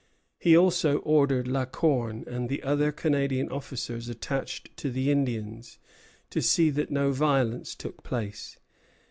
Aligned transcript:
He 0.39 0.57
also 0.57 0.97
ordered 1.01 1.47
La 1.47 1.65
Corne 1.65 2.23
and 2.25 2.49
the 2.49 2.63
other 2.63 2.91
Canadian 2.91 3.49
officers 3.49 4.09
attached 4.09 4.75
to 4.77 4.89
the 4.89 5.11
Indians 5.11 5.77
to 6.31 6.41
see 6.41 6.71
that 6.71 6.89
no 6.89 7.11
violence 7.11 7.75
took 7.75 8.01
place. 8.01 8.57